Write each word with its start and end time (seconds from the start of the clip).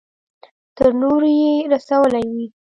تر 0.77 0.87
نورو 1.01 1.29
يې 1.39 1.53
رسولې 1.73 2.23
وي. 2.31 2.45